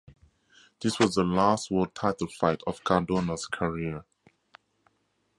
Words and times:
This 0.81 0.97
was 0.97 1.13
the 1.13 1.23
last 1.23 1.69
world 1.69 1.93
title 1.93 2.25
fight 2.25 2.63
of 2.65 2.83
Cardona's 2.83 3.45
career. 3.45 4.03